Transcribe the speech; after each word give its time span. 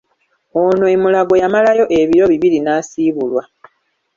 Ono 0.61 0.85
e 0.93 0.95
Mulago 1.01 1.35
yamalayo 1.43 1.85
ebiro 1.99 2.25
bbiri 2.33 2.57
n'asiibulwa. 2.61 3.43